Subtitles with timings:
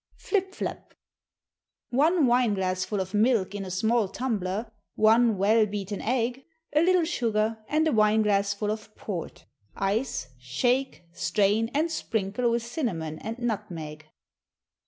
[0.17, 0.95] Flip Flap.
[1.91, 6.43] One wine glassful of milk in a small tumbler, one well beaten egg,
[6.73, 9.45] a little sugar, and a wine glassful of port.
[9.75, 14.07] Ice, shake, strain, and sprinkle with cinnamon and nutmeg.